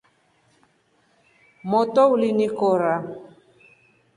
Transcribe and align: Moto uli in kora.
Moto 1.71 2.01
uli 2.13 2.27
in 2.33 2.41
kora. 2.59 2.95